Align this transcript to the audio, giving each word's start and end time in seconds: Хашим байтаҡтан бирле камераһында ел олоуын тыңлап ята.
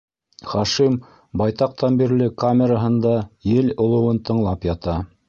Хашим 0.51 0.95
байтаҡтан 1.41 1.99
бирле 1.99 2.29
камераһында 2.45 3.13
ел 3.53 3.73
олоуын 3.87 4.23
тыңлап 4.31 4.67
ята. 4.73 4.97